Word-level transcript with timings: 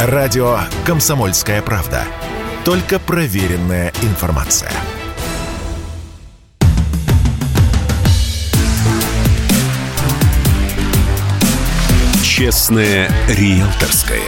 Радио 0.00 0.60
«Комсомольская 0.86 1.60
правда». 1.60 2.04
Только 2.64 3.00
проверенная 3.00 3.92
информация. 4.02 4.70
Честное 12.22 13.10
риэлторское. 13.28 14.20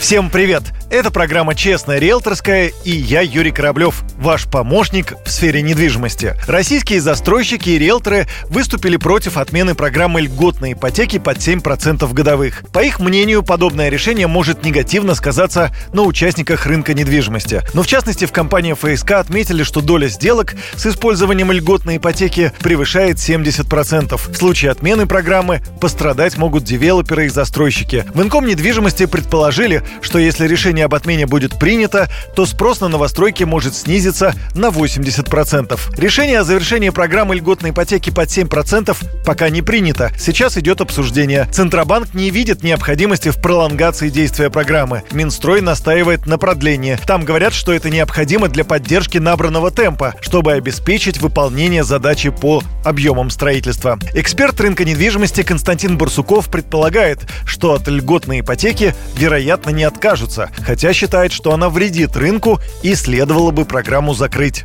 Всем 0.00 0.30
привет! 0.30 0.62
Это 0.90 1.12
программа 1.12 1.54
«Честная 1.54 2.00
риэлторская» 2.00 2.72
и 2.84 2.90
я, 2.90 3.20
Юрий 3.20 3.52
Кораблев, 3.52 4.02
ваш 4.16 4.46
помощник 4.46 5.14
в 5.24 5.30
сфере 5.30 5.62
недвижимости. 5.62 6.34
Российские 6.48 7.00
застройщики 7.00 7.68
и 7.70 7.78
риэлторы 7.78 8.26
выступили 8.48 8.96
против 8.96 9.36
отмены 9.36 9.76
программы 9.76 10.22
льготной 10.22 10.72
ипотеки 10.72 11.20
под 11.20 11.36
7% 11.36 12.12
годовых. 12.12 12.64
По 12.72 12.80
их 12.80 12.98
мнению, 12.98 13.44
подобное 13.44 13.88
решение 13.88 14.26
может 14.26 14.64
негативно 14.64 15.14
сказаться 15.14 15.72
на 15.92 16.02
участниках 16.02 16.66
рынка 16.66 16.92
недвижимости. 16.92 17.62
Но 17.72 17.84
в 17.84 17.86
частности, 17.86 18.24
в 18.24 18.32
компании 18.32 18.72
ФСК 18.72 19.12
отметили, 19.12 19.62
что 19.62 19.82
доля 19.82 20.08
сделок 20.08 20.56
с 20.74 20.86
использованием 20.86 21.52
льготной 21.52 21.98
ипотеки 21.98 22.52
превышает 22.62 23.18
70%. 23.18 24.16
В 24.16 24.36
случае 24.36 24.72
отмены 24.72 25.06
программы 25.06 25.62
пострадать 25.80 26.36
могут 26.36 26.64
девелоперы 26.64 27.26
и 27.26 27.28
застройщики. 27.28 28.06
В 28.12 28.20
Инком 28.22 28.46
недвижимости 28.46 29.06
предположили, 29.06 29.84
что 30.00 30.18
если 30.18 30.46
решение 30.46 30.84
об 30.84 30.94
отмене 30.94 31.26
будет 31.26 31.58
принято, 31.58 32.08
то 32.34 32.46
спрос 32.46 32.80
на 32.80 32.88
новостройки 32.88 33.44
может 33.44 33.74
снизиться 33.74 34.34
на 34.54 34.66
80%. 34.66 35.78
Решение 35.96 36.40
о 36.40 36.44
завершении 36.44 36.90
программы 36.90 37.36
льготной 37.36 37.70
ипотеки 37.70 38.10
под 38.10 38.28
7% 38.28 38.96
пока 39.24 39.50
не 39.50 39.62
принято. 39.62 40.12
Сейчас 40.18 40.56
идет 40.56 40.80
обсуждение. 40.80 41.46
Центробанк 41.52 42.14
не 42.14 42.30
видит 42.30 42.62
необходимости 42.62 43.30
в 43.30 43.40
пролонгации 43.40 44.08
действия 44.08 44.50
программы. 44.50 45.02
Минстрой 45.12 45.60
настаивает 45.60 46.26
на 46.26 46.38
продлении. 46.38 46.98
Там 47.06 47.24
говорят, 47.24 47.52
что 47.52 47.72
это 47.72 47.90
необходимо 47.90 48.48
для 48.48 48.64
поддержки 48.64 49.18
набранного 49.18 49.70
темпа, 49.70 50.14
чтобы 50.20 50.52
обеспечить 50.52 51.18
выполнение 51.18 51.84
задачи 51.84 52.30
по 52.30 52.62
объемам 52.84 53.30
строительства. 53.30 53.98
Эксперт 54.14 54.60
рынка 54.60 54.84
недвижимости 54.84 55.42
Константин 55.42 55.98
Барсуков 55.98 56.50
предполагает, 56.50 57.20
что 57.44 57.74
от 57.74 57.88
льготной 57.88 58.40
ипотеки, 58.40 58.94
вероятно, 59.16 59.70
не 59.70 59.79
откажутся, 59.84 60.50
хотя 60.64 60.92
считает, 60.92 61.32
что 61.32 61.52
она 61.52 61.68
вредит 61.68 62.16
рынку 62.16 62.60
и 62.82 62.94
следовало 62.94 63.50
бы 63.50 63.64
программу 63.64 64.14
закрыть. 64.14 64.64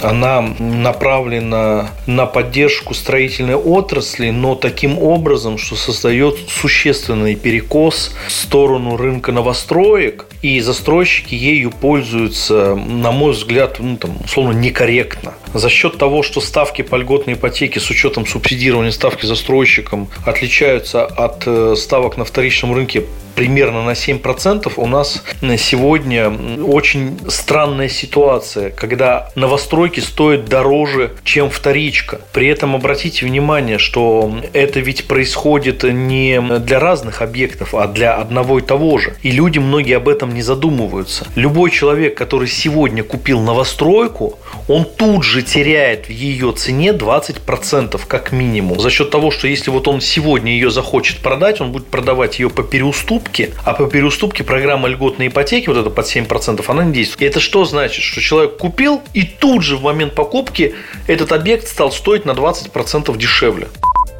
Она 0.00 0.42
направлена 0.42 1.88
на 2.06 2.26
поддержку 2.26 2.92
строительной 2.92 3.54
отрасли, 3.54 4.28
но 4.28 4.54
таким 4.54 4.98
образом, 4.98 5.56
что 5.56 5.74
создает 5.74 6.36
существенный 6.48 7.34
перекос 7.34 8.14
в 8.28 8.30
сторону 8.30 8.98
рынка 8.98 9.32
новостроек, 9.32 10.26
и 10.42 10.60
застройщики 10.60 11.34
ею 11.34 11.70
пользуются, 11.70 12.74
на 12.74 13.12
мой 13.12 13.32
взгляд, 13.32 13.78
ну, 13.78 13.96
там, 13.96 14.16
условно, 14.24 14.52
некорректно. 14.52 15.34
За 15.54 15.68
счет 15.68 15.98
того, 15.98 16.22
что 16.22 16.40
ставки 16.40 16.82
по 16.82 16.96
льготной 16.96 17.34
ипотеке 17.34 17.80
с 17.80 17.90
учетом 17.90 18.26
субсидирования 18.26 18.90
ставки 18.90 19.26
застройщикам 19.26 20.08
отличаются 20.24 21.04
от 21.04 21.44
э, 21.46 21.74
ставок 21.76 22.16
на 22.16 22.24
вторичном 22.24 22.74
рынке 22.74 23.04
примерно 23.36 23.84
на 23.84 23.90
7%, 23.90 24.72
у 24.76 24.86
нас 24.86 25.22
сегодня 25.58 26.30
очень 26.64 27.18
странная 27.28 27.88
ситуация, 27.88 28.70
когда 28.70 29.30
новостройки 29.36 30.00
стоят 30.00 30.46
дороже, 30.46 31.12
чем 31.22 31.50
вторичка. 31.50 32.20
При 32.32 32.48
этом 32.48 32.74
обратите 32.74 33.26
внимание, 33.26 33.78
что 33.78 34.34
это 34.54 34.80
ведь 34.80 35.06
происходит 35.06 35.84
не 35.84 36.40
для 36.40 36.80
разных 36.80 37.22
объектов, 37.22 37.74
а 37.74 37.86
для 37.86 38.14
одного 38.14 38.58
и 38.58 38.62
того 38.62 38.98
же. 38.98 39.14
И 39.22 39.30
люди 39.30 39.58
многие 39.58 39.98
об 39.98 40.08
этом 40.08 40.34
не 40.36 40.42
задумываются. 40.42 41.26
Любой 41.34 41.70
человек, 41.70 42.16
который 42.16 42.46
сегодня 42.46 43.02
купил 43.02 43.40
новостройку, 43.40 44.38
он 44.68 44.84
тут 44.84 45.24
же 45.24 45.42
теряет 45.42 46.06
в 46.06 46.10
ее 46.10 46.52
цене 46.52 46.90
20% 46.90 48.00
как 48.06 48.32
минимум. 48.32 48.78
За 48.78 48.90
счет 48.90 49.10
того, 49.10 49.30
что 49.30 49.48
если 49.48 49.70
вот 49.70 49.88
он 49.88 50.00
сегодня 50.00 50.52
ее 50.52 50.70
захочет 50.70 51.18
продать, 51.18 51.60
он 51.60 51.72
будет 51.72 51.86
продавать 51.88 52.38
ее 52.38 52.50
по 52.50 52.62
переуступке, 52.62 53.50
а 53.64 53.72
по 53.72 53.86
переуступке 53.86 54.44
программа 54.44 54.88
льготной 54.88 55.28
ипотеки, 55.28 55.68
вот 55.68 55.78
это 55.78 55.90
под 55.90 56.06
7%, 56.06 56.62
она 56.68 56.84
не 56.84 56.92
действует. 56.92 57.22
И 57.22 57.24
это 57.24 57.40
что 57.40 57.64
значит? 57.64 58.02
Что 58.02 58.20
человек 58.20 58.58
купил, 58.58 59.02
и 59.14 59.22
тут 59.22 59.62
же 59.62 59.76
в 59.76 59.82
момент 59.82 60.14
покупки 60.14 60.74
этот 61.06 61.32
объект 61.32 61.66
стал 61.66 61.90
стоить 61.90 62.26
на 62.26 62.32
20% 62.32 63.16
дешевле. 63.16 63.68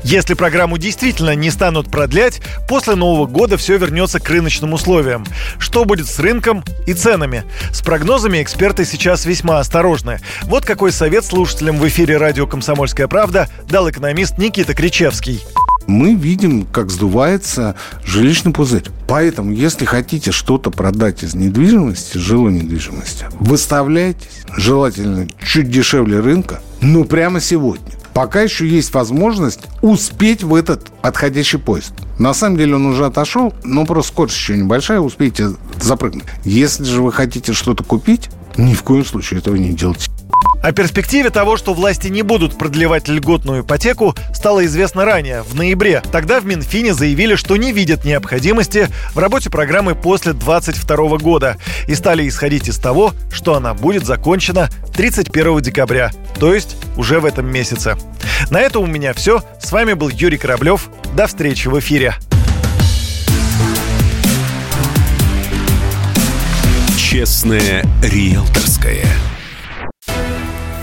Если 0.02 0.34
программу 0.34 0.78
действительно 0.78 1.34
не 1.34 1.50
станут 1.50 1.90
продлять, 1.90 2.40
после 2.68 2.94
Нового 2.94 3.26
года 3.26 3.56
все 3.56 3.76
вернется 3.76 4.20
к 4.20 4.28
рыночным 4.28 4.72
условиям. 4.72 5.24
Что 5.58 5.84
будет 5.84 6.06
с 6.06 6.18
рынком 6.18 6.64
и 6.86 6.94
ценами? 6.94 7.44
С 7.72 7.82
прогнозами 7.82 8.42
эксперты 8.42 8.84
сейчас 8.84 9.26
весьма 9.26 9.58
осторожны. 9.58 10.20
Вот 10.42 10.64
какой 10.64 10.92
совет 10.92 11.24
слушателям 11.24 11.78
в 11.78 11.88
эфире 11.88 12.16
радио 12.16 12.46
«Комсомольская 12.46 13.08
правда» 13.08 13.48
дал 13.68 13.90
экономист 13.90 14.38
Никита 14.38 14.74
Кричевский 14.74 15.42
мы 15.86 16.14
видим, 16.14 16.64
как 16.64 16.90
сдувается 16.90 17.76
жилищный 18.04 18.52
пузырь. 18.52 18.84
Поэтому, 19.08 19.52
если 19.52 19.84
хотите 19.84 20.32
что-то 20.32 20.70
продать 20.70 21.22
из 21.22 21.34
недвижимости, 21.34 22.18
жилой 22.18 22.52
недвижимости, 22.52 23.26
выставляйтесь, 23.38 24.44
желательно 24.56 25.28
чуть 25.44 25.70
дешевле 25.70 26.20
рынка, 26.20 26.60
но 26.80 27.04
прямо 27.04 27.40
сегодня. 27.40 27.92
Пока 28.16 28.40
еще 28.40 28.66
есть 28.66 28.94
возможность 28.94 29.60
успеть 29.82 30.42
в 30.42 30.54
этот 30.54 30.90
отходящий 31.02 31.58
поезд. 31.58 31.92
На 32.18 32.32
самом 32.32 32.56
деле 32.56 32.76
он 32.76 32.86
уже 32.86 33.04
отошел, 33.04 33.52
но 33.62 33.84
просто 33.84 34.10
скорость 34.10 34.36
еще 34.36 34.56
небольшая, 34.56 35.00
успейте 35.00 35.50
запрыгнуть. 35.78 36.24
Если 36.42 36.84
же 36.84 37.02
вы 37.02 37.12
хотите 37.12 37.52
что-то 37.52 37.84
купить, 37.84 38.30
ни 38.56 38.72
в 38.72 38.82
коем 38.84 39.04
случае 39.04 39.40
этого 39.40 39.56
не 39.56 39.74
делайте. 39.74 40.05
О 40.66 40.72
перспективе 40.72 41.30
того, 41.30 41.56
что 41.56 41.74
власти 41.74 42.08
не 42.08 42.22
будут 42.22 42.58
продлевать 42.58 43.06
льготную 43.06 43.62
ипотеку, 43.62 44.16
стало 44.34 44.66
известно 44.66 45.04
ранее, 45.04 45.42
в 45.42 45.54
ноябре. 45.54 46.02
Тогда 46.10 46.40
в 46.40 46.44
Минфине 46.44 46.92
заявили, 46.92 47.36
что 47.36 47.56
не 47.56 47.70
видят 47.70 48.04
необходимости 48.04 48.88
в 49.14 49.18
работе 49.20 49.48
программы 49.48 49.94
после 49.94 50.32
2022 50.32 51.18
года 51.18 51.56
и 51.86 51.94
стали 51.94 52.26
исходить 52.26 52.66
из 52.66 52.78
того, 52.78 53.14
что 53.30 53.54
она 53.54 53.74
будет 53.74 54.04
закончена 54.04 54.68
31 54.92 55.60
декабря, 55.60 56.10
то 56.40 56.52
есть 56.52 56.76
уже 56.96 57.20
в 57.20 57.26
этом 57.26 57.46
месяце. 57.46 57.96
На 58.50 58.60
этом 58.60 58.82
у 58.82 58.86
меня 58.86 59.14
все. 59.14 59.44
С 59.62 59.70
вами 59.70 59.92
был 59.92 60.08
Юрий 60.08 60.36
Кораблев. 60.36 60.88
До 61.14 61.28
встречи 61.28 61.68
в 61.68 61.78
эфире. 61.78 62.16
Честное 66.98 67.84
риэлторское. 68.02 69.06